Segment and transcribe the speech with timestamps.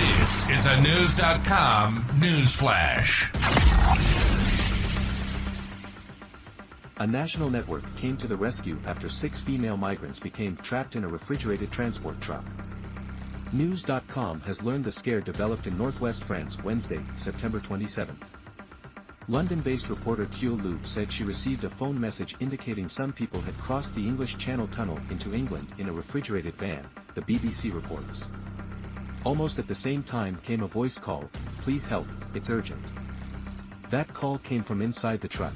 [0.00, 3.30] This is a News.com news flash.
[6.96, 11.08] A national network came to the rescue after six female migrants became trapped in a
[11.08, 12.42] refrigerated transport truck.
[13.52, 18.18] News.com has learned the scare developed in northwest France Wednesday, September 27.
[19.28, 23.94] London-based reporter Kyo Lu said she received a phone message indicating some people had crossed
[23.94, 28.24] the English Channel Tunnel into England in a refrigerated van, the BBC reports.
[29.24, 32.82] Almost at the same time came a voice call, please help, it's urgent.
[33.90, 35.52] That call came from inside the truck.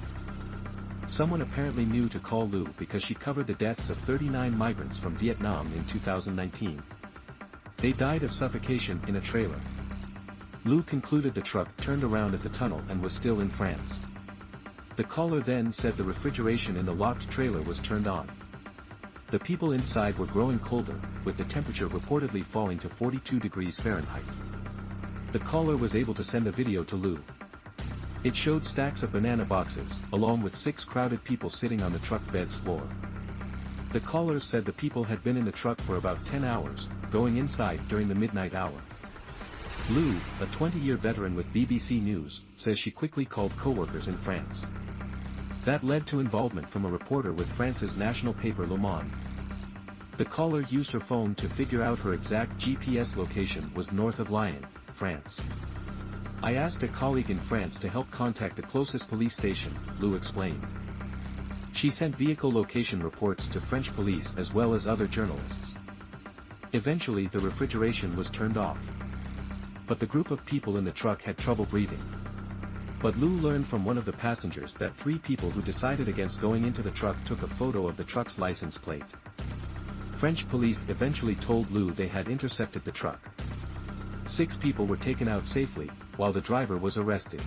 [1.08, 5.16] Someone apparently knew to call Lu because she covered the deaths of 39 migrants from
[5.16, 6.82] Vietnam in 2019.
[7.78, 9.60] They died of suffocation in a trailer.
[10.66, 14.00] Lu concluded the truck turned around at the tunnel and was still in France.
[14.96, 18.30] The caller then said the refrigeration in the locked trailer was turned on.
[19.30, 24.22] The people inside were growing colder, with the temperature reportedly falling to 42 degrees Fahrenheit.
[25.32, 27.18] The caller was able to send a video to Lu.
[28.22, 32.22] It showed stacks of banana boxes, along with six crowded people sitting on the truck
[32.32, 32.86] bed's floor.
[33.92, 37.36] The caller said the people had been in the truck for about 10 hours, going
[37.36, 38.80] inside during the midnight hour.
[39.90, 44.64] Lu, a 20-year veteran with BBC News, says she quickly called co-workers in France.
[45.64, 49.10] That led to involvement from a reporter with France's national paper Le Monde.
[50.18, 54.30] The caller used her phone to figure out her exact GPS location was north of
[54.30, 55.40] Lyon, France.
[56.42, 60.62] I asked a colleague in France to help contact the closest police station, Lu explained.
[61.72, 65.76] She sent vehicle location reports to French police as well as other journalists.
[66.74, 68.78] Eventually the refrigeration was turned off.
[69.88, 72.02] But the group of people in the truck had trouble breathing.
[73.04, 76.64] But Lu learned from one of the passengers that three people who decided against going
[76.64, 79.04] into the truck took a photo of the truck's license plate.
[80.18, 83.20] French police eventually told Lu they had intercepted the truck.
[84.26, 87.42] Six people were taken out safely, while the driver was arrested.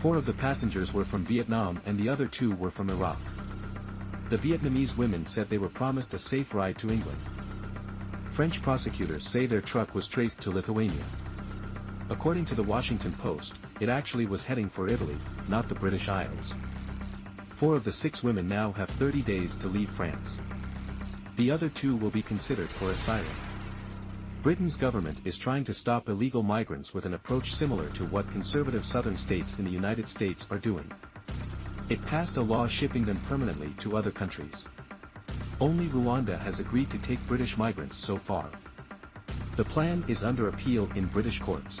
[0.00, 3.18] Four of the passengers were from Vietnam and the other two were from Iraq.
[4.30, 7.18] The Vietnamese women said they were promised a safe ride to England.
[8.36, 11.04] French prosecutors say their truck was traced to Lithuania.
[12.10, 15.16] According to the Washington Post, it actually was heading for Italy,
[15.48, 16.52] not the British Isles.
[17.58, 20.38] Four of the six women now have 30 days to leave France.
[21.38, 23.26] The other two will be considered for asylum.
[24.42, 28.84] Britain's government is trying to stop illegal migrants with an approach similar to what conservative
[28.84, 30.92] southern states in the United States are doing.
[31.88, 34.66] It passed a law shipping them permanently to other countries.
[35.58, 38.50] Only Rwanda has agreed to take British migrants so far.
[39.56, 41.80] The plan is under appeal in British courts.